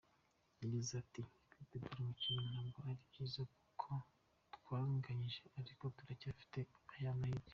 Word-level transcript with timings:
Yagize 0.61 0.91
ati 1.01 1.19
“Ku 1.25 1.33
kwitegura 1.49 1.95
umukino 1.99 2.39
ntabwo 2.51 2.77
ari 2.83 2.93
byiza 3.09 3.41
kuko 3.53 3.89
twanganyije 4.55 5.43
ariko 5.59 5.83
turacyafite 5.97 6.59
ya 7.03 7.13
mahirwe. 7.19 7.49